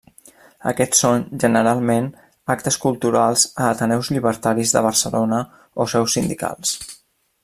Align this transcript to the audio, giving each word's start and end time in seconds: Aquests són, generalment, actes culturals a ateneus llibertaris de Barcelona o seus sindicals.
Aquests 0.69 1.01
són, 1.03 1.25
generalment, 1.43 2.07
actes 2.55 2.79
culturals 2.85 3.43
a 3.65 3.69
ateneus 3.75 4.09
llibertaris 4.15 4.73
de 4.79 4.83
Barcelona 4.87 5.43
o 5.85 5.91
seus 5.95 6.17
sindicals. 6.19 6.77